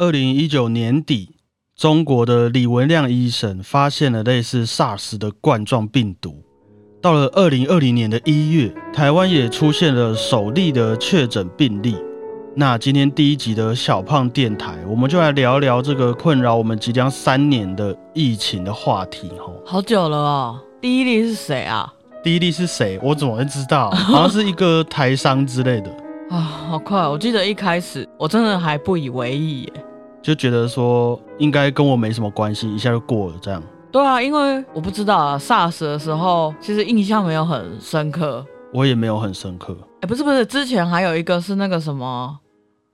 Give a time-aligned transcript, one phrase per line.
[0.00, 1.30] 二零一九年底，
[1.74, 6.40] 中国的李文亮医生发现了类似 SARS 的冠状病毒。
[7.02, 11.96] 到了二零二零年的一月，台湾也出现了首例的确诊病例。
[12.54, 19.28] 那今天第一集的小胖电台，我们就来聊聊这个困扰我们即将三年的疫情的话题。
[19.40, 20.60] 吼，好久了哦。
[20.80, 21.92] 第一例是谁啊？
[22.22, 23.00] 第一例是谁？
[23.02, 23.90] 我怎么会知道？
[23.90, 25.90] 好像是一个台商之类的。
[26.30, 27.08] 啊，好快！
[27.08, 29.72] 我记得一开始我真的还不以为意耶，
[30.22, 33.62] 就觉得说应该跟我没什么关系，一下就过了这样。
[33.90, 38.44] 对啊，因为我不知道啊，SARS 的时候其实印象没有很深刻。
[38.74, 39.74] 我也没有很深刻。
[40.02, 42.38] 哎，不是不是，之前还有一个是那个什么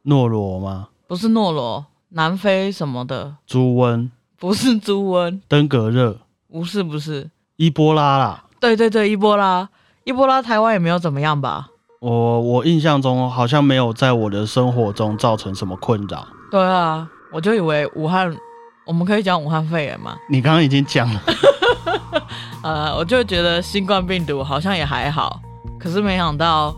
[0.03, 0.89] 诺罗吗？
[1.09, 4.09] 不是诺罗，南非什么的猪瘟？
[4.39, 6.19] 不是猪瘟，登革热？
[6.49, 8.45] 不是不是，伊波拉啦。
[8.61, 9.69] 对对对，伊波拉，
[10.05, 11.69] 伊波拉台湾也没有怎么样吧？
[12.01, 16.27] 我我印象中好像没有在我的生活中造成什么困扰。
[16.55, 18.33] 对啊，我就以为武汉，
[18.87, 20.17] 我们可以讲武汉肺炎嘛？
[20.31, 21.21] 你刚刚已经讲了。
[22.63, 25.43] 呃，我就觉得新冠病毒好像也还好，
[25.81, 26.73] 可是没想到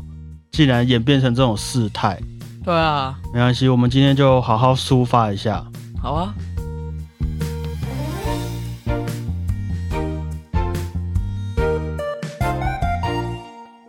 [0.52, 2.18] 竟然演变成这种事态。
[2.64, 5.62] 对啊，没关系，我们今天就好好抒发一下。
[6.00, 6.32] 好啊。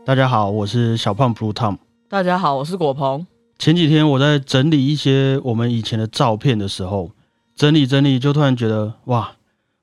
[0.05, 1.77] 大家好，我是小胖 Blue Tom。
[2.09, 3.25] 大家好，我是果鹏。
[3.67, 7.11] 前几天我在整理一些我们以前的照片的时候，
[7.53, 9.33] 整理整理，就突然觉得哇，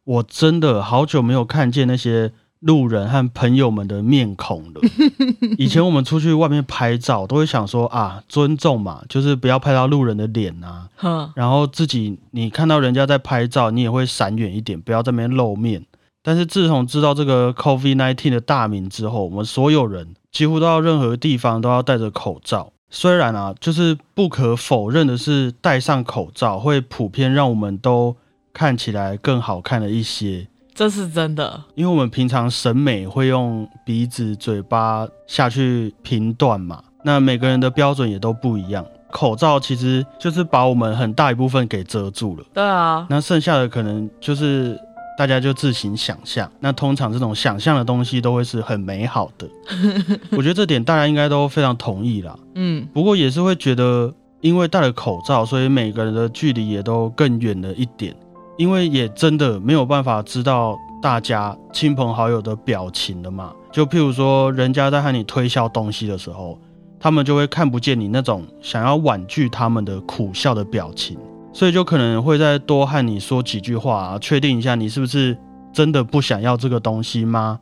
[0.05, 4.81] 我真的好久没有看见那些路人和朋友们的面孔了。
[5.61, 10.89] 以前我们出去外面拍照，都会想说啊，尊重嘛，就是不要拍到路人的脸啊。
[11.37, 15.85] 然后自己你看到人家在拍照，你也会闪远一点，不要在那边露面。
[16.23, 22.71] 但是自从知道这个 COVID-19 的大名之后，我们所有人几乎到任何地方都要戴着口罩。
[22.91, 28.17] 虽然啊，就是不可否认的是，戴上口罩会普遍让我们都
[28.53, 30.47] 看起来更好看了一些。
[30.75, 36.83] 这是真的，因为我们平常审美会用鼻子、嘴巴下去评断嘛。
[37.05, 38.85] 那每个人的标准也都不一样。
[39.11, 42.45] 口罩其实就是把我们很大一部分给遮住了。
[42.53, 44.79] 对啊，那剩下的可能就是。
[45.17, 49.49] 大家就自行想象，那通常这种想象的东西都会是很美好的。
[50.37, 52.37] 我觉得这点大家应该都非常同意啦。
[52.55, 58.15] 嗯，不过也是会觉得，因为戴了口罩，所以每个人的距离也都更远了一点。
[58.57, 63.53] 因为也真的没有办法知道大家亲朋好友的表情了嘛。
[63.73, 66.57] 就譬如说，人家在和你推销东西的时候，
[67.01, 71.19] 他们就会看不见你那种想要婉拒他们的苦笑的表情。
[71.55, 75.39] 所以就可能会再多和你说几句话，啊确定一下你是不是
[75.73, 77.61] 真的不想要这个东西吗？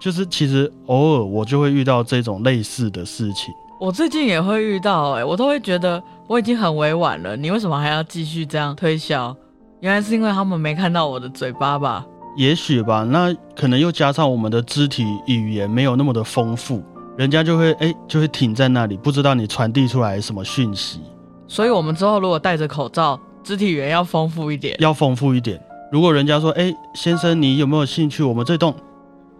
[0.00, 3.52] 就是其实偶尔我就会遇到这种类似的事情。
[3.80, 9.36] 我最近也会遇到，哎，我都会觉得我已经很委婉了，你为什么还要继续这样推销？
[9.80, 12.06] 原来是因为他们没看到我的嘴巴吧？
[12.36, 13.02] 也许吧。
[13.02, 16.80] 那可能又加上我们的肢体语言没有那么的丰富，
[17.18, 21.00] 人家就会哎就会停在那里，不知道你传递出来什么讯息。
[21.48, 23.18] 所以我们之后如果戴着口罩。
[23.42, 25.60] 肢体语言要丰富一点，要丰富一点。
[25.90, 28.22] 如果人家说：“哎，先生，你有没有兴趣？
[28.22, 28.74] 我们这栋，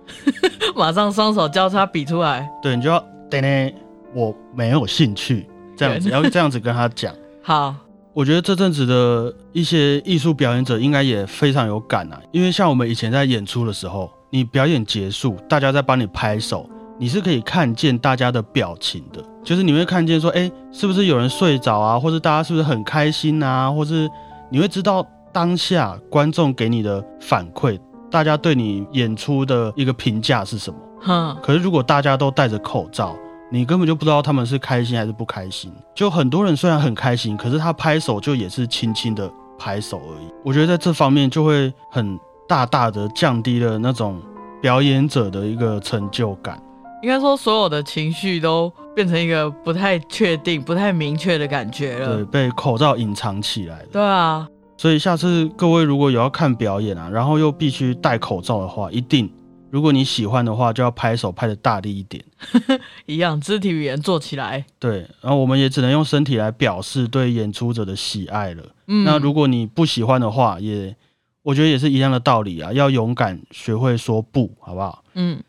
[0.77, 2.99] 马上双手交叉比出来。”对，你就要
[3.31, 3.73] 等等，
[4.15, 5.47] 我没有兴趣，
[5.77, 7.15] 这样子要这样子跟他讲。
[7.43, 7.75] 好，
[8.13, 16.69] 我觉得这阵子的一些艺术表演者应该也非常有感啊，因为像我们以前在演出的时候，你表演结束，大家在帮你拍手。
[17.03, 24.09] 你是可以看见大家的表情的，就是你会看见说，哎，是不是有人睡着啊，或者大家是不是很开心啊，或是
[24.53, 27.77] 你会知道当下观众给你的反馈，
[28.09, 30.79] 大家对你演出的一个评价是什么？
[31.01, 31.37] 哼。
[31.43, 33.17] 可是如果大家都戴着口罩，
[33.51, 35.73] 你根本就不知道他们是开心还是不开心。
[35.97, 40.29] 就很多人虽然很开心，可是他拍手就也是轻轻的拍手而已。
[40.45, 44.23] 我觉得在这方面就会很大大的降低了那种
[44.61, 46.63] 表演者的一个成就感。
[47.03, 52.17] 应该说，所有的情绪都变成一个不太确定、不太明确的感觉了。
[52.17, 53.89] 对，被口罩隐藏起来了。
[53.93, 59.29] 对啊，所以下次各位如果有要看表演啊，然后又必须戴口罩的话，一定，
[59.71, 62.25] 如果你喜欢的话，就要拍手拍的大力一点。
[63.07, 64.65] 一样，肢体语言做起来。
[64.79, 68.63] 对，然后我们也只能用身体来表示对演出者的喜爱了。
[68.87, 70.95] 嗯，那如果你不喜欢的话，也
[71.43, 75.03] 我觉得也是一样的道理啊，要勇敢学会说不，好不好？
[75.15, 75.43] 嗯。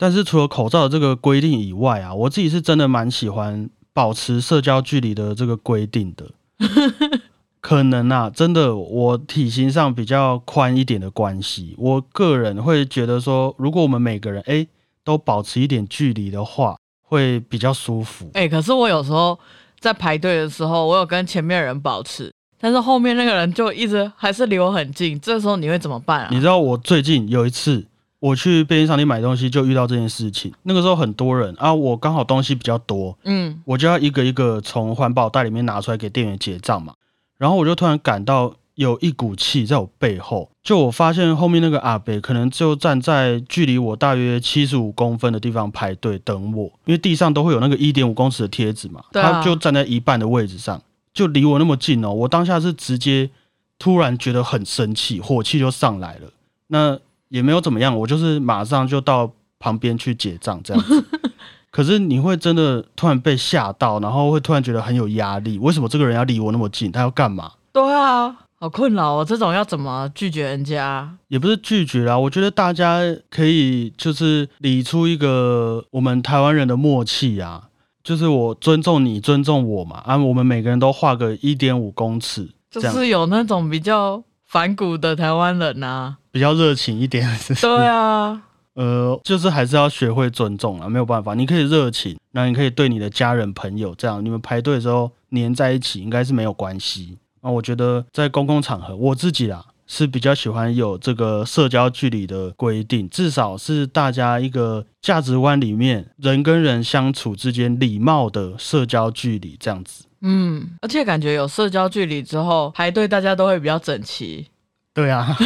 [0.00, 6.30] 但是除了口罩的这个规定以外啊，我自己是真的蛮喜欢保持社交距离的这个规定的。
[7.60, 14.66] 可能啊，真的我体型上比较宽一点的关系，我个人会觉得说，如果我们每个人哎
[15.04, 18.30] 都保持一点距离的话，会比较舒服。
[18.32, 19.38] 哎，可是我有时候
[19.78, 26.28] 在排队的时候，我有跟前面人保持，但是后面那个人就一直还是离我很近，这时候你会怎么办啊？
[26.30, 27.86] 你知道我最近有一次
[28.20, 30.52] 我去便利商店买东西，就遇到这件事情。
[30.62, 36.94] 那个时候很多人啊，我刚好东西比较多，嗯，我就要一个一个从环保袋里面拿出来给店员结账嘛。
[37.38, 50.82] 然后我就突然感到有一股气在我背后，就我发现后面那个阿北可能就站在距离我大约七十五公分的地方排队等我，因为地上都会有那个一点五公尺的贴纸嘛，啊他就站在一半的位置上，
[51.14, 52.12] 就离我那么近哦。
[52.12, 53.30] 我当下是直接
[53.78, 56.30] 突然觉得很生气，火气就上来了。
[56.66, 56.98] 那
[57.30, 61.04] 也没有怎么样，我就是马上就到旁边去结账这样子。
[61.72, 65.56] 可是你会真的突然被吓到，然后会突然觉得很有压力。
[65.58, 66.90] 为什么这个人要离我那么近？
[66.92, 67.52] 他要干嘛？
[67.72, 71.08] 对啊，好困扰哦，这种要怎么拒绝人家？
[71.28, 72.98] 也不是拒绝啦，我觉得大家
[73.30, 77.68] 可以就是理出一个我们台湾人的默契啊，
[78.02, 87.24] 就是我尊重你，尊重我嘛，啊，我们每个人都画个一点五公尺，就是有那种比较反骨的台湾人呐、比较热情一点。
[87.36, 88.42] 是是对啊，
[88.74, 97.16] 呃，就是还是要学会尊重啊，没有办法，你可以热情，那你可以对你的家人朋友这样，你们排队的时候黏在一起，应该是没有关系。
[97.42, 110.06] 啊我觉得在公共场合，我自己啦是比较喜欢有这个社交距离的规定，至少是大家一个价值观里面人跟人相处之间礼貌的社交距离这样子。
[110.22, 114.48] 嗯，而且感觉有社交距离之后，排队大家都会比较整齐。
[114.92, 115.36] 对啊，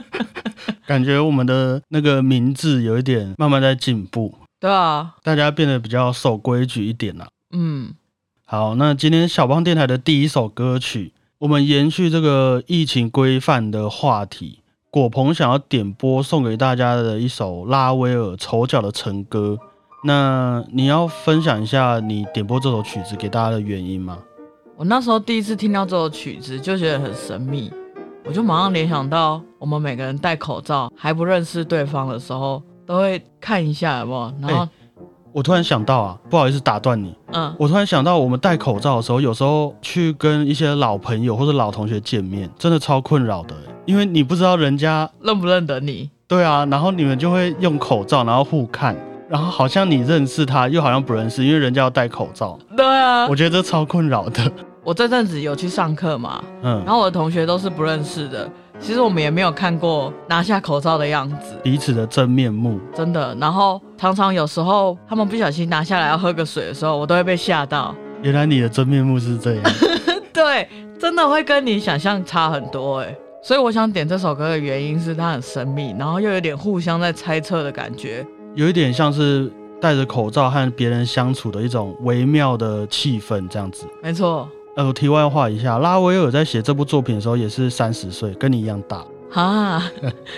[0.86, 7.28] 感觉我们的那个名字有一点慢慢在进步，对啊，大家变得比较守规矩一点啦。
[7.52, 7.94] 嗯，
[8.44, 14.58] 好，那今天小邦电台的第一首歌曲，我们延续这个疫情规范的话题，
[14.90, 19.56] 果鹏想要点播送给大家的一首拉威尔《丑角的晨歌》。
[20.06, 24.18] 那你要分享一下你点播这首曲子给大家的原因吗？
[24.76, 27.72] 我那时候第一次听到这首曲子，就觉得很神秘，
[28.26, 34.68] 我就马上联想到我们每个人戴口罩还不认识对方的时候，都会看一下有没有，然后、
[35.32, 43.56] 我突然想到啊，不好意思打断你，嗯，我突然想到，我们戴口罩的时候，有时候去跟一些老朋友或者老同学见面，真的超困扰的，
[43.86, 46.10] 因为你不知道人家认不认得你？
[46.28, 48.96] 对啊，然后你们就会用口罩，然后互看，
[49.34, 52.56] 然后好像你认识他，又好像不认识，因为人家要戴口罩。
[52.76, 54.40] 对啊，我觉得这超困扰的。
[54.84, 58.48] 我这阵子有去上课嘛，嗯然，后我的同学都是不认识的，
[58.78, 62.78] 其实我们也没有看过拿下口罩的样子，彼此的真面目。
[62.94, 63.36] 真的。
[63.40, 67.92] 然后常常有时候他们不小心拿下来要喝个水的时候，我都会被吓到。
[68.22, 69.62] 原来你的真面目是这样。
[70.32, 73.12] 对，真的会跟你想象差很多哎。
[73.42, 78.24] 所以我想点这首歌的原因是它很神秘，然后又有点互相在猜测的感觉。
[78.54, 83.84] 有一点像是戴着口罩和别人相处的一种微妙的气氛，这样子。
[84.00, 89.04] 没错，呃，我题外话一下，拉威尔在写这部作品的时候也是三十岁，跟你一样大。
[89.32, 89.82] 啊，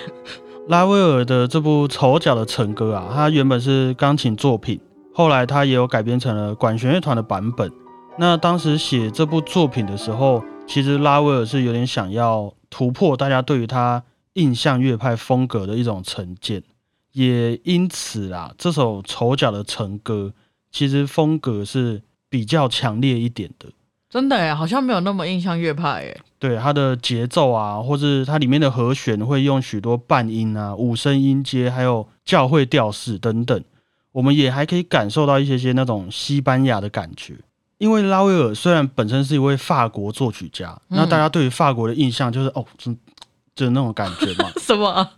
[0.68, 4.80] 拉威尔的这部《丑角的晨歌》啊，它原本是钢琴作品，
[5.12, 7.70] 后来他也有改编成了管弦乐团的版本。
[8.18, 14.02] 那当时写这部作品的时候，其实拉威尔是有点想要突破大家对于他
[14.32, 16.62] 印象乐派风格的一种成见，
[17.16, 20.34] 也因此啦，这首《丑角的成歌》
[20.70, 23.70] 其实风格是比较强烈一点的。
[24.10, 26.16] 真的哎，好像没有那么印象乐派哎。
[26.38, 33.64] 对它的节奏啊，或是它里面的和弦会用许多半音啊、五声音阶，还有教会调式等等，
[34.12, 37.34] 我们也还可以感受到一些些那种西班牙的感觉。
[37.78, 42.94] 因为拉威尔虽然本身是一位法国作曲家，嗯那大家对于法国的印象就是哦，就
[43.54, 44.50] 就是那种感觉嘛。
[44.60, 45.08] 什么？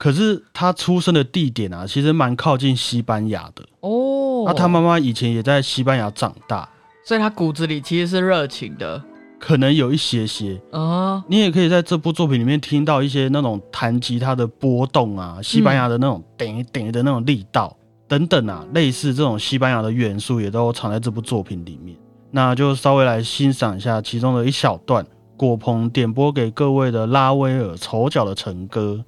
[0.00, 3.62] 可是他出生的地点啊，其实蛮靠近西班牙的。
[3.80, 6.66] 哦，那他妈妈以前也在西班牙长大，
[7.04, 9.02] 所以他骨子里其实是热情的。
[9.38, 10.58] 可能有一些些。
[10.72, 17.76] 啊，你也可以在这部作品里面听到一些那种弹吉他的波动啊，西班牙的那种顶顶的那种力道
[18.08, 21.94] 等等啊，类似这种西班牙的元素也都藏在这部作品里面。
[22.30, 25.04] 那就稍微来欣赏一下其中的一小段，
[25.36, 28.98] 果鹏点播给各位的拉威尔《丑角的晨歌》。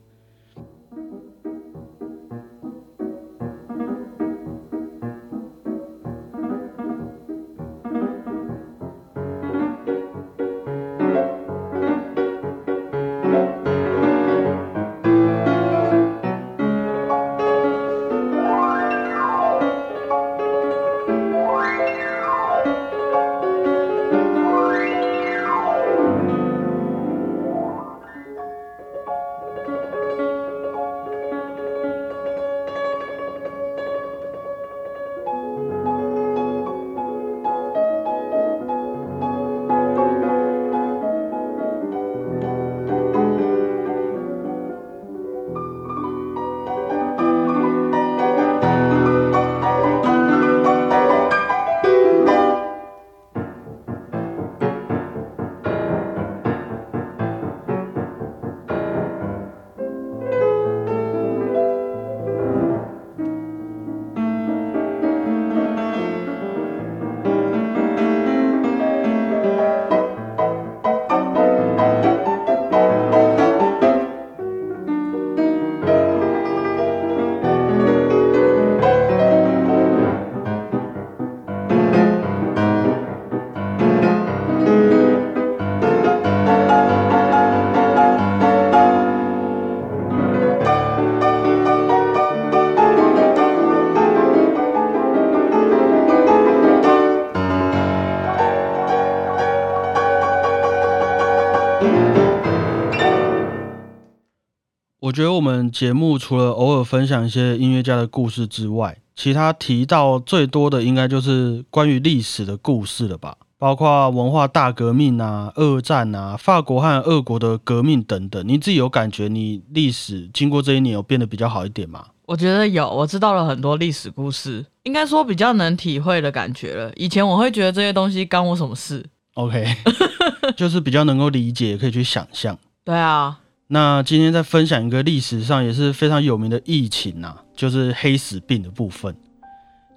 [105.13, 118.43] 我觉得我们节目除了偶尔分享一些音乐家的故事之外，其他提到最多的应该就是关于历史的故事了吧，包括文化大革命啊、二战啊、法国和俄国的革命等等。
[118.49, 122.07] 你自己有感觉你历史经过这一年有变得比较好一点吗？
[122.25, 126.91] 我觉得有，我知道了很多历史故事，应该说比较能体会的感觉了。
[126.97, 129.05] 以前我会觉得这些东西干我什么事
[129.35, 129.77] ？OK，
[130.57, 132.59] 就是比较能够理解，可以去想象。
[132.83, 133.41] 对啊。
[133.75, 139.17] 那今天再分享一个历史上也是非常有名的疫情呐，就是黑死病的部分。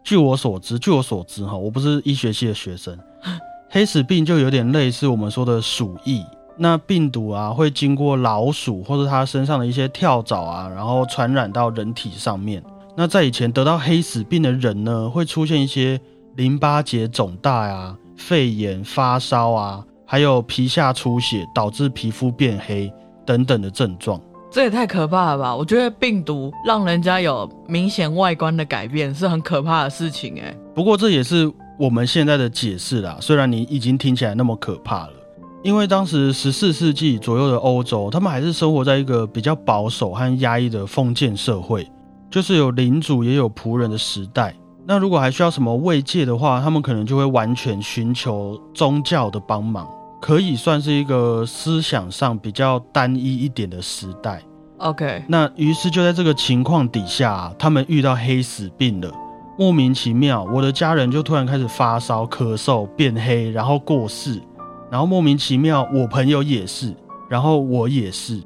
[0.01, 2.97] 据我所知，据我所知哈，我不是医学系的学生，
[3.69, 6.23] 黑死病就有点类似我们说的鼠疫。
[6.55, 12.63] 那病毒啊会经过老鼠或者它身上的一些跳蚤啊，然后传染到人体上面。
[12.95, 15.99] 那在以前得到黑死病的人呢，会出现一些
[16.37, 22.89] 淋巴结肿大呀、肺炎、发烧啊，还有皮下出血，导致皮肤变黑。
[23.25, 24.19] 等等的症状，
[24.51, 25.55] 这也太可怕了吧！
[25.55, 30.55] 我觉得病毒让人家有明显外观的改变是很可怕的事情哎。
[30.73, 35.13] 不过这也是我们现在的解释啦，虽然你已经听起来那么可怕了，
[35.63, 41.85] 因为当时十四世纪左右的欧洲，他们还是生活在一个比较保守和压抑的封建社会，
[42.29, 44.55] 就是有领主也有仆人的时代。
[44.87, 49.89] 那如果还需要什么慰藉的话，他们可能就会完全寻求宗教的帮忙。
[50.25, 54.41] 可以算是一个思想上比较单一一点的时代。
[54.79, 59.11] OK，那于是就在这个情况底下，他们遇到黑死病了，
[59.55, 64.41] 莫名其妙，我的家人就突然开始发烧、咳嗽、变黑，然后过世，
[64.89, 66.91] 然后莫名其妙，我朋友也是，
[67.29, 68.41] 然后我也是，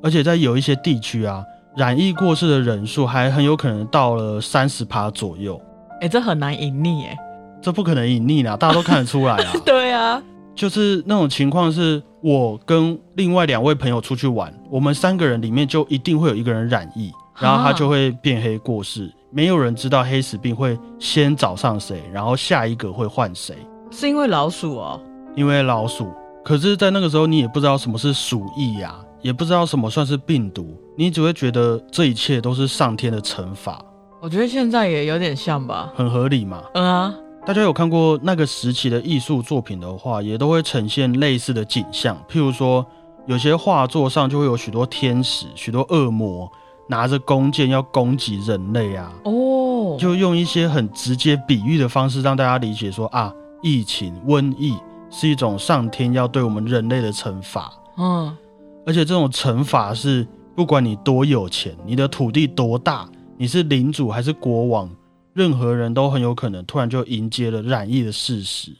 [0.00, 1.42] 而且在有一些地区啊，
[1.76, 5.60] 染疫过世的人数还很有可能到了三十趴左右。
[6.00, 7.16] 哎，这很难隐匿哎，
[7.60, 9.52] 这不可能隐匿啦，大家都看得出来啊。
[9.66, 10.22] 对啊。
[10.58, 19.08] 就是那种情况，是我跟另外两位朋友出去玩，我们三个人里面就一定会有一个人染疫，然后他就会变黑过世。
[19.30, 23.54] 没有人知道黑死病会先找上谁，然后下一个会换谁。
[23.92, 25.00] 是因为老鼠哦？
[25.36, 26.12] 因为老鼠。
[26.44, 33.80] 可是，在那个时候，你也不知道什么是鼠疫呀，也不知道什么算是病毒，你只会觉得这一切都是上天的惩罚。
[34.20, 36.64] 我觉得现在也有点像吧，很合理嘛。
[36.74, 37.14] 嗯啊。
[37.48, 42.14] 大家有看过那个时期的艺术作品的话，也都会呈现类似的景象。
[42.28, 42.84] 譬如说，
[43.26, 46.46] 有些画作上就会有许多天使、许多恶魔
[46.90, 49.10] 拿着弓箭要攻击人类啊。
[49.24, 54.76] 哦，就用一些很直接比喻的方式让大家理解说啊，疫情、瘟疫
[55.08, 57.72] 是一种上天要对我们人类的惩罚。
[57.96, 58.36] 嗯，
[58.84, 64.90] 而且这种惩罚是不管你多有钱，你的土地多大，你是领主还是国王。
[65.38, 68.72] 任何人都很有可能突然就迎接了染疫的事实。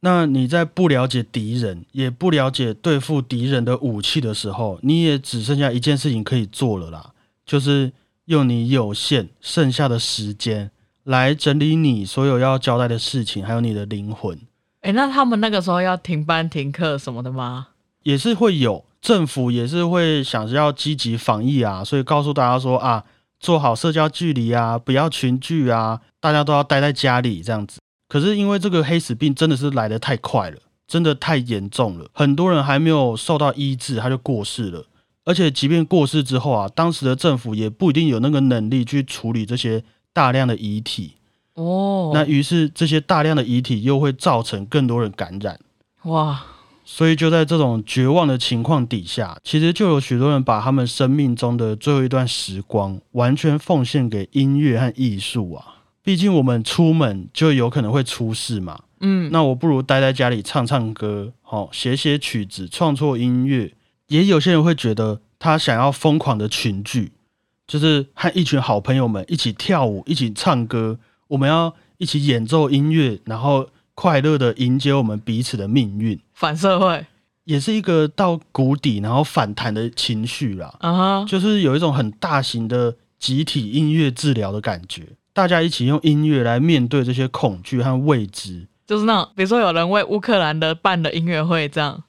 [0.00, 7.10] 那你在不了解敌人，也不了解对付敌人的武器的时候，你也只剩下一件事情可以做了啦，
[7.44, 7.92] 就是
[8.24, 10.70] 用你有限剩下的时间
[11.04, 14.40] 来整理你所有要交代的事情，还有你的灵魂。
[14.80, 17.68] 哎，那他们那个时候要停班停课什么的吗？
[18.04, 23.04] 也是会有，政府也是会想着要积极防疫啊，所以告诉大家说啊。
[23.40, 27.78] 做好社交距离啊，不要群聚啊，大家都要待在家里这样子。
[28.08, 34.84] 可是因为这个黑死病真的是来得太快了，真的太严重了，很多人还没有受到医治，他就过世了。
[35.24, 41.16] 而且即便过世之后啊，当时的政府也不一定有那个能力去处理这些大量的遗体
[41.54, 42.10] 哦。
[42.14, 45.60] 那于是这些大量的遗体又会造成更多人感染。
[46.04, 46.42] 哇！
[46.90, 55.82] 所以就在这种绝望的情况底下，其实就有许多人把他们生命中的最后一段时光完全奉献给音乐和艺术啊！
[56.02, 58.80] 毕竟我们出门就有可能会出事嘛。
[59.00, 63.74] 嗯，那我不如待在家里唱唱歌，好写写曲子，创作音乐。
[64.06, 67.12] 也有些人会觉得他想要疯狂的群聚，
[67.66, 73.68] 就是和一群好朋友们一起跳舞，一起唱歌，我们要一起演奏音乐，然后。
[74.00, 77.04] 快乐的迎接我们彼此的命运，反社会
[77.42, 80.72] 也是一个到谷底然后反弹的情绪啦。
[80.78, 85.02] 啊，就是有一种很大型的集体音乐治疗的感觉，
[85.32, 88.68] 大家一起用音乐来面对这些恐惧和未知。
[88.86, 92.04] 就是那种，比如说有人为乌克兰的办的音乐会，这样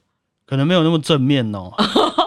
[0.46, 1.72] 可能没有那么正面哦。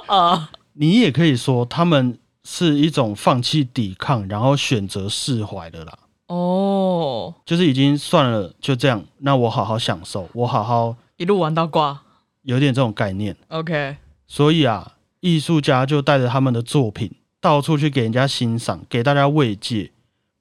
[0.07, 5.97] 啊， 你也可以说他们是一种放弃抵抗，然后选择释怀的啦。
[6.33, 9.03] 哦，就是已经算了，就这样。
[9.19, 12.01] 那我好好享受，我好好一路玩到挂，
[12.41, 13.35] 有点这种概念。
[13.49, 19.91] OK，所以啊，艺术家就带着他们的作品到处去给人家欣赏，给大家慰藉。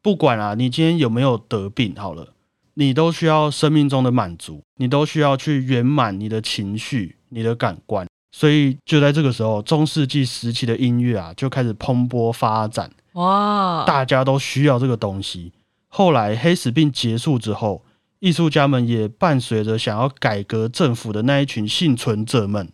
[0.01, 2.29] 不管啊，你今天有没有得病，好了，
[2.75, 8.07] 你都需要生命中的满足，你都需要去圆满你的情绪、你的感官。
[8.35, 15.53] 所以就在这个时候，中世纪时期的音乐啊就开始蓬勃发展，哇，大家都需要这个东西。
[15.95, 17.85] 后来黑死病结束之后，
[18.21, 22.67] 艺术家们也伴随着想要改革政府的那一群幸存者们，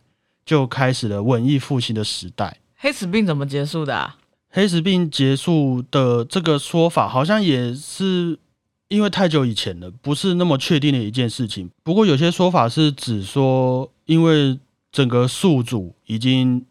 [0.46, 2.58] 就开始了文艺复兴的时代。
[2.76, 4.18] 黑死病怎么结束的啊？
[4.50, 8.38] 黑死病结束的这个说法，好像也是
[8.87, 11.68] 因为太久以前了，不是那么确定的一件事情。
[11.82, 14.56] 不过有些说法是指说，因为
[14.92, 16.64] 整个宿主已经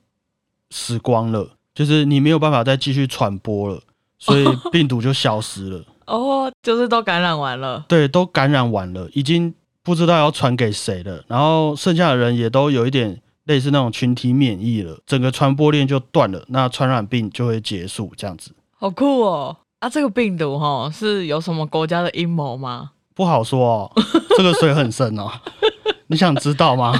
[0.69, 3.81] 死光了，就是你没有办法再继续传播了，
[4.17, 5.83] 所以 病毒就消失了。
[6.07, 7.85] 哦，就是都感染完了。
[7.87, 11.23] 对，都感染完了，已经不知道要传给谁了。
[11.27, 19.57] 然后剩下的人也都有一点类似那种群体免疫了，整个传播链就断了，那传染病就会结束，这样子好酷哦！
[19.79, 22.91] 啊，这个病毒哈是有什么国家的阴谋吗？
[23.13, 23.91] 不好说哦，
[24.37, 25.29] 这个水很深哦，
[26.07, 26.93] 你想知道吗？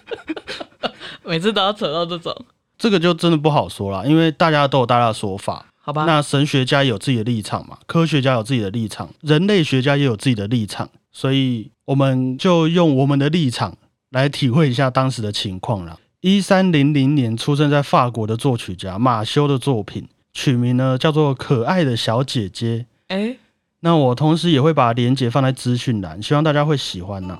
[1.24, 2.34] 每次都要扯到这种，
[2.76, 5.66] 这个就真的不好说了，因为大家都有大家的说法。
[5.88, 6.04] 好吧？
[6.04, 13.74] 那神学家有自己的立场嘛，科学家有自己的立场，人类学家也有自己的立场，所以我们就用我们的立场
[14.10, 15.98] 来体会一下当时的情况了。
[16.20, 22.84] 一三零零年出生在法国的作曲家马修的作品，取名呢叫做《可爱的小姐姐》。
[23.14, 23.38] 哎，
[23.80, 27.38] 那我同时也会把链接放在资讯栏，希望大家会喜欢呢。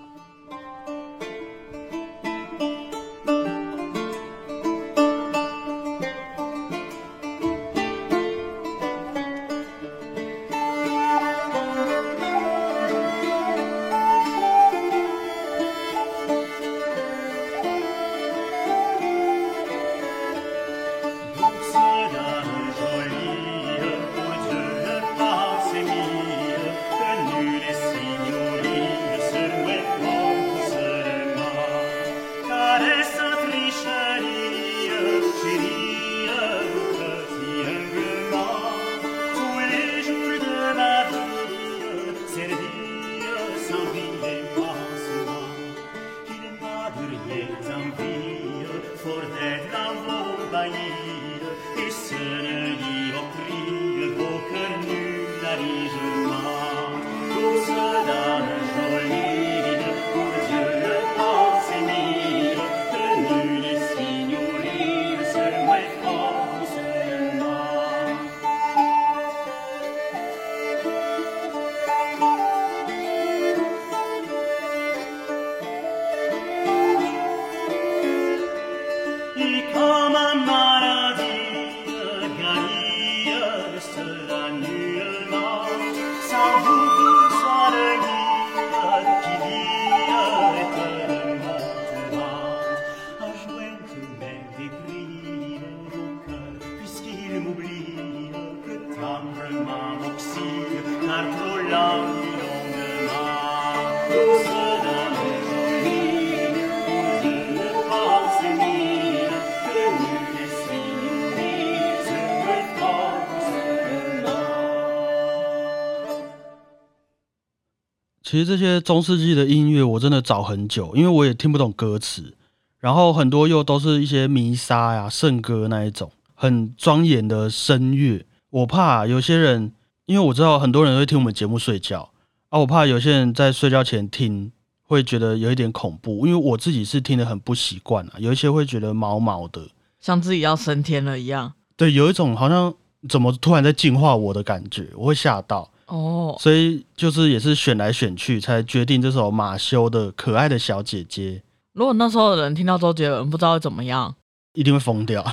[118.30, 122.34] 其实这些中世纪的音乐我真的找很久，因为我也听不懂歌词，
[122.78, 128.26] 然后很多又都是一些弥撒呀、圣歌那一种很庄严的声乐。
[128.50, 129.72] 我怕有些人，
[130.04, 132.10] 因为我知道很多人会听我们节目睡觉
[132.50, 141.54] 啊，我怕有些人在睡觉前听会觉得有一点恐怖，因为我自己是听得很不习惯啊，有一些会觉得毛毛的，像自己要升天了一样。
[141.78, 142.74] 对，有一种好像
[143.08, 145.70] 怎么突然在净化我的感觉，我会吓到。
[145.88, 154.10] 哦，所以就是也是选来选去才决定这首马修的《可爱的小姐姐如果那时候的人听到周杰伦，不知道会怎么样，》，
[154.58, 155.24] 一定会疯掉，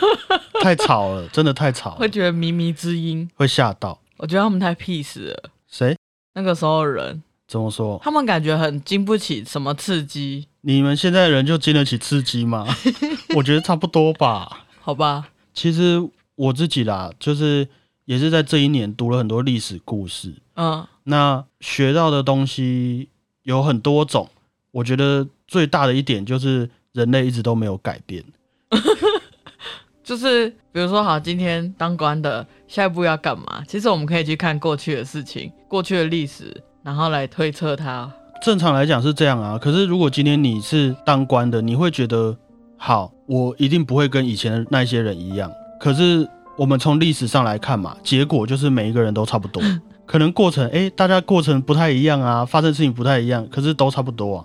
[0.62, 3.28] 太吵了，真的太吵了会，觉得靡靡之音。
[3.34, 4.00] 会吓到。
[4.16, 5.50] 我觉得他们太 peace 了。
[5.68, 5.96] 谁？
[6.34, 8.00] 那个时候的人，怎么说？
[8.02, 12.66] 他们感觉很经不起什么刺激，你们现在人就经得起刺激吗？
[13.36, 14.66] 我觉得差不多吧。
[14.80, 15.28] 好吧？
[15.54, 16.02] 其实
[16.34, 17.68] 我自己啦，就是
[18.04, 23.08] 也是在这一年读了很多历史故事，嗯，那学到的东西
[23.42, 24.28] 有很多种。
[24.70, 28.24] 我觉得最大的一点就是人类一直都没有改变。
[30.02, 33.64] 就是比如说，好，今天当官的下一步要干嘛？
[33.66, 38.12] 其实我们可以去看过去的事情，过去的历史，然后来推测它。
[38.42, 42.36] 正常来讲是这样啊，可是如果今天你是当官的，你会觉得
[42.76, 45.50] 好，我一定不会跟以前的那些人一样。
[45.80, 49.62] 可是我们从历史上来看嘛，结果就是每一个人都差不多，
[50.06, 54.44] 可能过程诶，大家过程不太一样啊，发生事情不太一样，可是都差不多啊。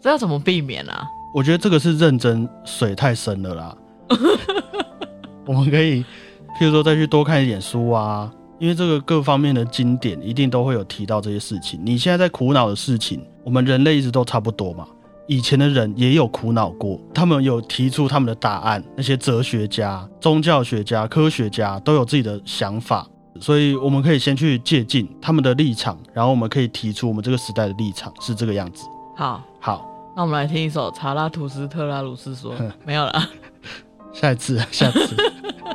[0.00, 1.06] 这要怎么避免啊？
[1.34, 3.76] 我觉得这个是认真，水太深了啦。
[5.46, 6.02] 我们可以，
[6.58, 11.80] 譬如说再去多看一点书啊，因为这个各方面的经典一定都会有提到这些事情。
[11.82, 14.86] 你现在在苦恼的事情，我们人类一直都差不多嘛。
[15.28, 18.82] 以前的人也有苦恼过，他们有提出他们的答案。
[18.96, 23.06] 那些哲学家、宗教学家、科学家都有自己的想法，
[23.40, 28.86] 所以我们可以先去借鉴他们的立场，然后我们可以提出我们这个时代的立场是这个样子。
[29.16, 29.84] 好，好，
[30.14, 33.28] 那我们来听一首查拉图斯特拉鲁斯说，没有了。
[34.12, 35.16] 下一次，下次。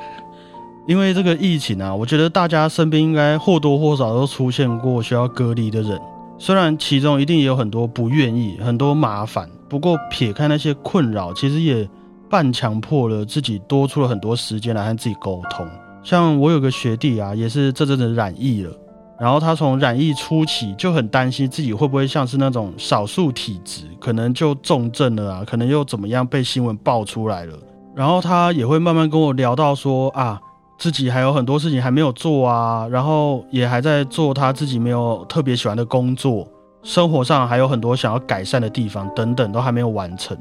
[0.87, 6.01] 因为这个疫情啊，我觉得大家身边应该或多或少都出现过需要隔离的人。
[6.43, 11.87] 虽然其中一定也有很多不愿意、很多麻烦，不过撇开那些困扰，其实也
[12.31, 15.67] 半强迫了自己多出了很多时间来和自己沟通。
[16.01, 18.73] 像我有个学弟啊，也是这阵子染疫了，
[19.19, 27.53] 然后他从染疫初期就很担心自己会不会像是那种少数体质，可能就重症了啊，可能又怎么样被新闻爆出来了。
[27.95, 30.41] 然后他也会慢慢跟我聊到说啊。
[30.81, 36.47] 自己还有很多事情还没有做啊，然后也还在做他自己没有特别喜欢的工作，
[36.81, 40.35] 生活上还有很多想要改善的地方等等都还没有完成。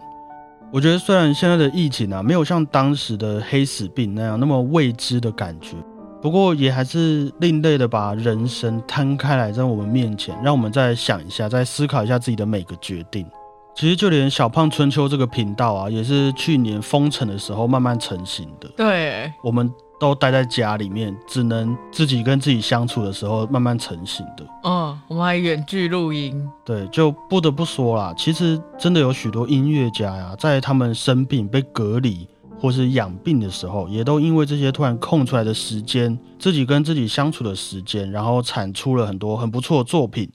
[0.72, 5.76] 我觉得虽然现在的疫情啊没有像当时的黑死病那样那么未知的感觉，
[6.22, 13.26] 不过也还是另类的把人生摊开来在我们面前，让我们再想一下，再思考一下自己的每个决定。
[13.74, 18.66] 其实就连小胖春秋这个频道啊，也是去年封城的时候慢慢成型的。
[18.74, 19.70] 对，我们。
[20.00, 24.44] 都待在家里面，只能自己跟自己相处的时候慢慢成型的。
[24.64, 26.50] 嗯，我们还远距录音。
[26.64, 32.26] 对，就不得不说啦，其实真的有许多音乐家呀，在他们生病、被隔离
[32.58, 40.30] 或是养病的时候，也都因为这些突然空出来的时间，自己跟自己相处的时间，然后产出了很多很不错的作品。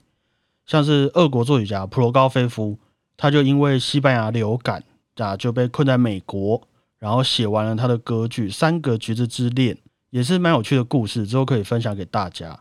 [0.64, 2.78] 像是俄国作曲家普罗高菲夫，
[3.16, 4.84] 他就因为西班牙流感
[5.16, 6.62] 啊，就被困在美国。
[7.06, 9.76] 然后写完了他的歌剧《三个橘子之恋》，
[10.10, 12.58] 也是蛮有趣的故事，之后可以分享给大家。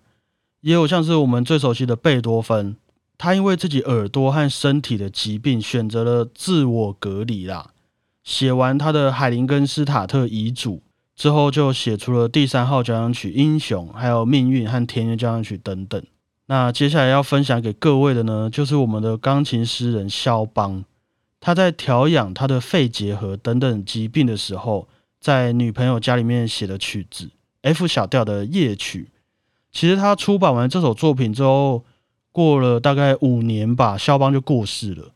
[0.62, 2.76] 也有像是我们最熟悉的贝多芬，
[3.18, 7.72] 他因为自己耳朵和身体的疾病，选择了自我隔离啦。
[8.24, 10.76] 写完他的《海灵根斯塔特遗嘱》
[11.16, 16.00] 之后，就写出了第三号交响曲《英雄》，还有《命运》和《田园交响曲》等等。
[16.46, 20.86] 那接下来要分享给各位的呢，就是我们的钢琴诗人肖邦。
[21.46, 24.88] 他在调养他的肺结核等等疾病的时候，
[25.22, 27.30] 在女朋友家里面写的曲子
[27.62, 29.12] F 小调的夜曲。
[29.72, 31.86] 其实他出版完这首作品之后，
[32.32, 35.12] 过了大概五年吧，肖邦就过世了。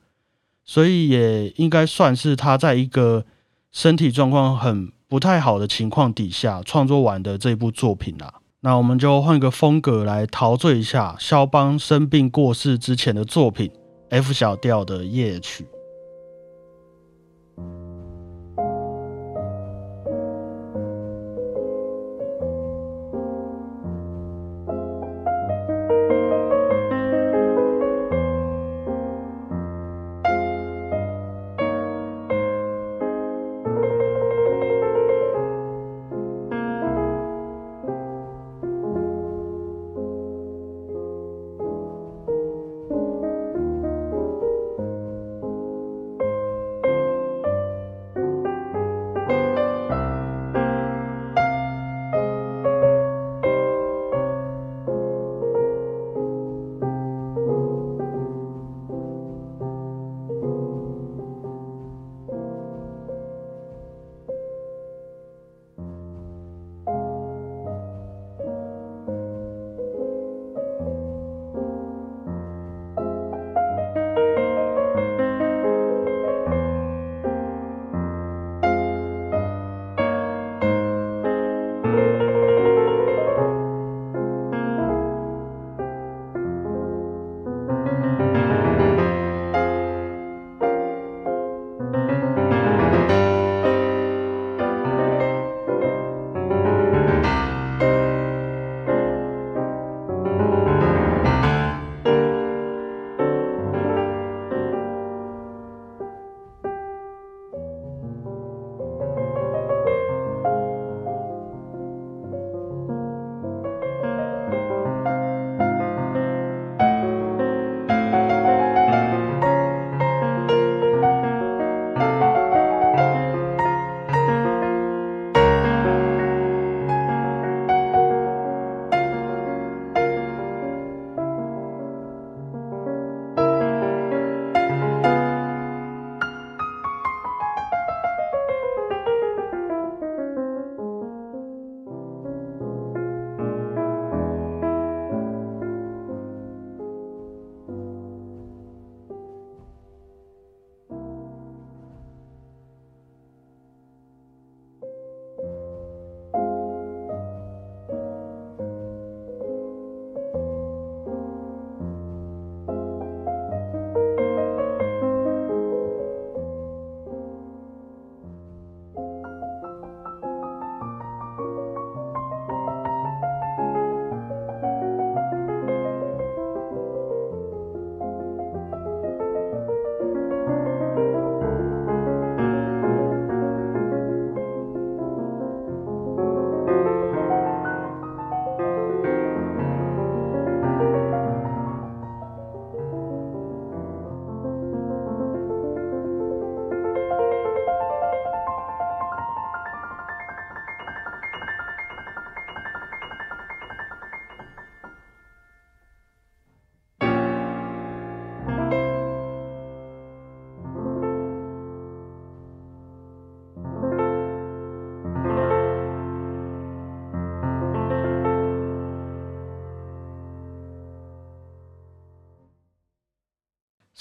[0.64, 3.26] 所以也应该算是他在一个
[3.72, 8.36] 身体状况很不太好的情况底下创作完的这一部作品啦。
[8.60, 13.72] 那我们就换个风格来陶醉一下肖邦生病过世之前的作品
[14.12, 15.66] F 小调的夜曲。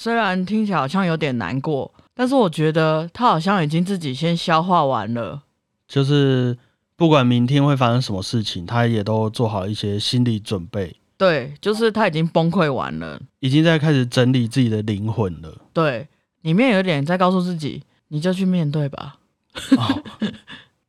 [0.09, 5.43] 虽然听起来好像有点难过，但是我觉得他好像已经自己先消化完了。
[5.87, 6.57] 就是
[6.97, 13.21] 不管明天会发生什么事情，他也都做好一些心理准备，对，就是他已经崩溃完了。
[13.41, 15.55] 已经在开始整理自己的灵魂了。
[15.75, 16.09] 对，
[16.41, 19.19] 里面有点在告诉自己，你就去面对吧。
[19.77, 20.03] 哦，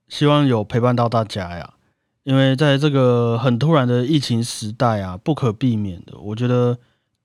[0.08, 1.74] 希望有陪伴到大家呀。
[2.24, 6.78] 因为在这个很突然的疫情时代啊，不可避免的，我觉得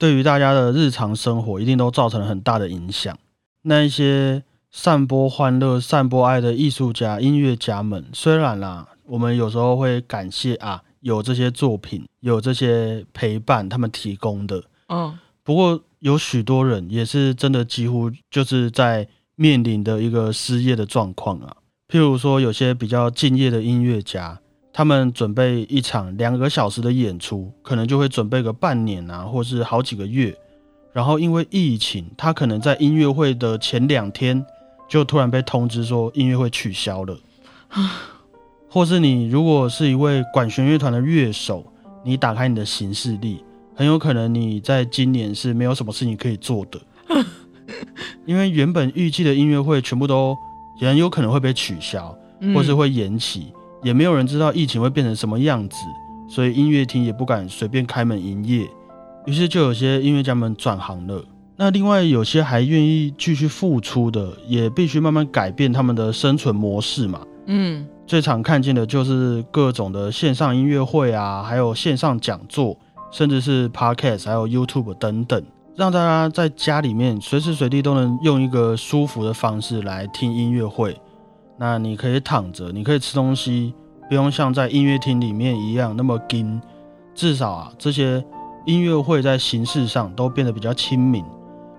[0.04, 3.16] 对于大家的日常生活一定都造成了很大的影响。
[3.62, 14.64] 那一些散播欢乐、散播爱的艺术家、音乐家们，虽然啦，我们有时候会感谢啊，有这些作品，有这些陪伴，他们提供的。
[14.88, 21.56] 嗯，不过有许多人也是真的几乎就是在面临的一个失业的状况啊。
[21.88, 24.38] 譬如说，有些比较敬业的音乐家，
[24.76, 30.36] 他们准备一场两个小时的演出，可能就会准备个半年啊，或是好几个月。
[30.92, 34.44] 然后因为疫情，他可能在音乐会的前两天
[34.88, 37.16] 就突然被通知说音乐会取消了。
[38.68, 41.64] 或是你如果是一位管弦乐团的乐手，
[42.04, 43.44] 你打开你的行事历，
[43.76, 46.80] 很有可能你在今年是没有什么事情可以做的，
[48.26, 50.36] 因为原本预计的音乐会全部都
[50.80, 53.52] 也很有可能会被取消，嗯或是会延期，
[53.84, 55.76] 也没有人知道疫情会变成什么样子，
[56.28, 58.66] 所以音乐厅也不敢随便开门营业，
[59.26, 61.22] 于是就有些音乐家们转行了。
[61.56, 67.20] 那另外有些还愿意继续付出的，也必须慢慢改变他们的生存模式嘛。
[67.46, 72.76] 嗯最常看见的就是各种的线上音乐会啊，还有线上讲座，
[73.12, 75.42] 甚至是 podcast，还有 YouTube 等等，
[75.76, 80.96] 让大家在家里面随时随地都能用一个舒服的方式来听音乐会。
[81.56, 83.74] 那你可以躺着，你可以吃东西，
[84.08, 86.60] 不用像在音乐厅里面一样那么紧。
[87.14, 88.24] 至少啊，这些
[88.66, 91.24] 音乐会在形式上都变得比较亲民，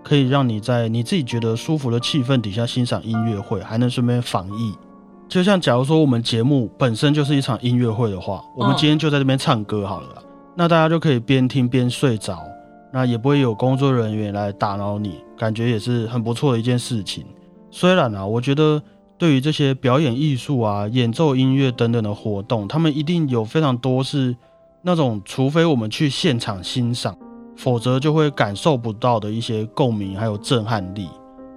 [0.02, 4.74] 可以让你在你自己觉得舒服的气氛底下欣赏音乐会，还能顺便防疫。
[5.28, 10.24] 就像假如说我们节目本身就是一场音乐会的话，我们今天就在这边唱歌好了，
[10.56, 12.40] 那大家就可以边听边睡着，
[12.94, 17.26] 那也不会有工作人员来打扰你，感觉也是很不错的一件事情。
[17.72, 18.82] 虽然啊，我觉得
[19.18, 24.36] 对于这些表演艺术啊、演奏音乐等等的活动，他们一定有非常多是
[24.82, 27.16] 那种，除非我们去现场欣赏，
[27.56, 31.08] 否则就会感受不到的一些共鸣还有震撼力。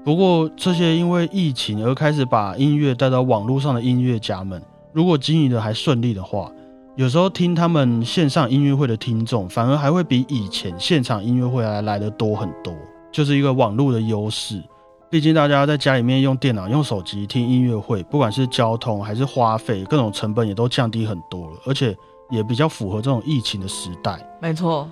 [0.05, 6.51] 不过，这些因为疫情而开始把音乐带到网络上的音乐家们，如果经营的还顺利的话，
[6.97, 12.73] 有时候听他们线上音乐会的听众，反而还会比以前现场音乐会还来的多很多，
[13.13, 14.63] 就是一个网络的优势。
[15.11, 21.97] 毕竟大家在家里面用电脑、用手机听音乐会，不管是交通还是花费，各种成本也都降低很多了，而且
[22.29, 24.19] 也比较符合这种疫情的时代。
[24.43, 24.87] 没错，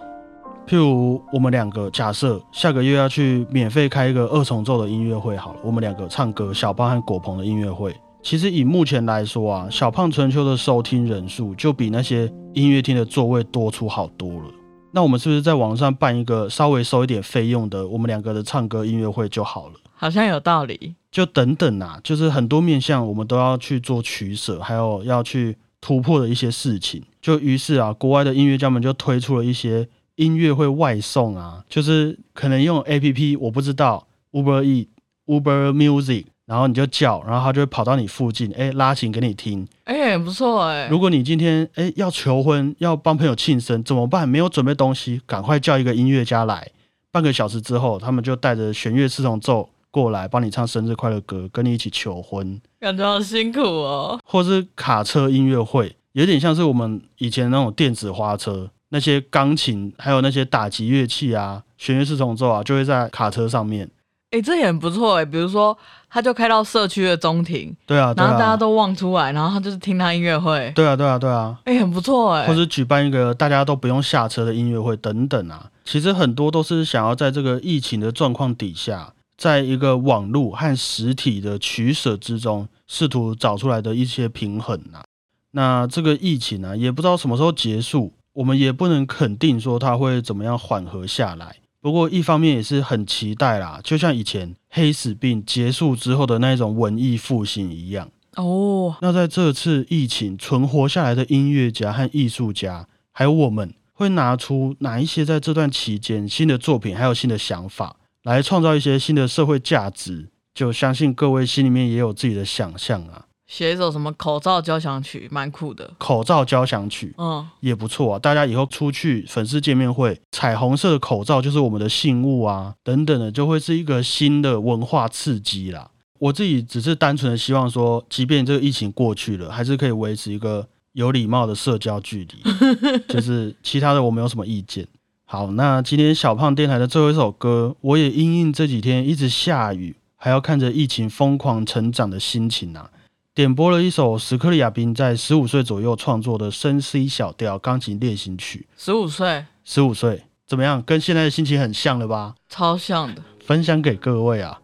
[0.66, 7.94] 譬如我们两个假设下个月要去免费开一个二重奏的音乐会好了，我们两个唱歌，小胖和果鹏的音乐会。
[8.22, 14.50] 其实以目前来说啊，小胖春秋的收听人数就比那些音乐厅的座位多出好多了。
[14.92, 19.74] 那我们是不是在网上办一个稍微收一点费用的我们两个的唱歌音乐会就好了？
[19.96, 20.94] 好像有道理。
[21.10, 27.02] 就等等啊，就是很多面向我们都要去做取舍，还有要去突破的一些事情。
[27.22, 34.88] 就于是啊，国外的音乐家们就推出了一些音乐会外送啊，就是可能用 A P P，我不知道 Uber E、
[35.26, 39.66] Uber Music，然后你就叫，然后他就会跑到你附近，哎，拉琴给你听。
[39.84, 44.28] 哎、很不错哎、如果你今天哎要求婚，要帮朋友庆生，怎么办？
[44.28, 46.70] 没有准备东西，赶快叫一个音乐家来。
[47.10, 52.60] 半个小时之后，他们就带着弦乐四重奏过来帮你唱生日快乐歌，跟你一起求婚。
[52.78, 54.20] 感觉好辛苦哦。
[54.26, 63.88] 或是卡车音乐会，有点像是我们以前那种电子花车，那些钢琴还有那些打击乐器啊，弦乐四重奏啊，就会在卡车上面。
[64.32, 65.24] 哎、这也很不错哎。
[65.24, 65.74] 比如说，
[66.10, 70.70] 他就开到社区的中庭，对啊，对啊，然后大家都望出来，然后他就是听他音乐会。
[70.74, 71.58] 对啊，对啊，对啊。
[71.64, 72.46] 哎、很不错哎。
[72.46, 85.04] 或者举办一个大家都不用下车的音乐会等等啊，其实很多都是想要在这个疫情的状况底下，在一个网络和实体的取舍之中，试图找出来的一些平衡啊。
[85.52, 91.56] 那这个疫情呢、也不知道什么时候结束，我们也不能肯定说它会怎么样缓和下来。
[91.80, 98.10] 不过一方面也是很期待啦，就像以前黑死病结束之后的那一种文艺复兴一样。
[98.34, 107.96] 哦，那在这次疫情存活下来的音乐家和艺术家，还有我们，会拿出哪一些在这段期间新的作品，还有新的想法，
[108.26, 110.28] 来创造一些新的社会价值？
[110.52, 113.26] 就相信各位心里面也有自己的想象啊。
[113.46, 115.88] 写一首什么口罩交响曲，蛮酷的。
[115.98, 125.92] 口罩交响曲嗯，也不错啊，大家以后出去粉丝见面会，彩虹色的口罩就是我们的信物啊，等等的，就会是一个新的文化刺激啦。
[126.18, 132.42] 我自己只是单纯的希望说，即便这个疫情过去了，还是可以维持一个有礼貌的社交距离，
[133.06, 134.84] 就是其他的我没有什么意见。
[135.28, 142.88] 好，那今天小胖电台的最后一首歌，我也因应这几天一直下雨，还要看着疫情疯狂成长的心情啊，
[143.34, 148.68] 点播了一首史克里亚宾在十五岁左右创作的升 C 小调钢琴练习曲。
[148.76, 150.80] 十五岁，十五岁怎么样？
[150.80, 152.36] 跟现在的心情很像了吧？
[152.48, 153.20] 超像的。
[153.44, 154.60] 分享给各位啊！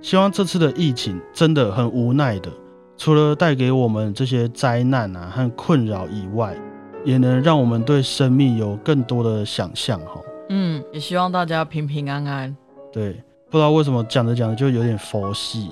[0.00, 2.50] 希望这次的疫情真的很无奈的，
[2.96, 6.56] 除了带给我们这些灾难啊和困扰以外，
[7.06, 10.20] 也能让我们对生命有更多的想象哈。
[10.48, 12.54] 嗯，也希望大家平平安安。
[12.92, 13.12] 对，
[13.48, 15.70] 不知道为什么讲着讲着就有点佛系。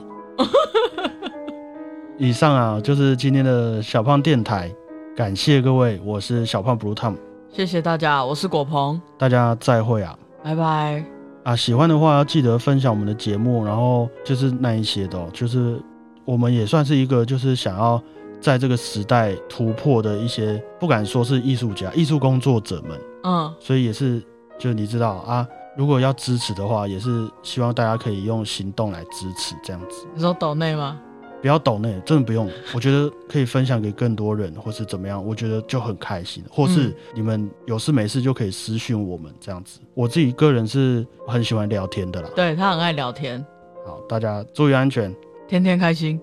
[2.17, 4.73] 以上啊，就是今天的小胖电台，
[5.17, 7.17] 感谢各位，我是小胖 Blue Tom，
[7.51, 10.17] 谢谢大家，我是果鹏，大家再会啊！
[10.45, 11.05] 拜拜。
[11.43, 15.81] 啊，喜欢的话要记得分享我们的节目，然后就是那一些的、哦，就是
[16.25, 18.01] 我们也算是一个就是想要
[18.45, 24.23] 在这个时代突破的一些，不敢说是艺术家、艺术工作者们，嗯，所以也是
[24.59, 31.01] 就你知道啊，如果要支持的话，也是希望大家可以用行动来支持，这样子你说抖内吗？
[31.41, 39.81] 不要抖内，真的不用，我觉得可以分享给更多人，或是怎么样，我觉得就很开心，或是嗯你们有事没事就可以私讯我们这样子。
[39.95, 42.29] 我自己个人是很喜欢聊天的啦。
[42.37, 43.43] 对他很爱聊天，
[43.87, 45.15] 好，大家注意安全。
[45.49, 46.21] 天天开心。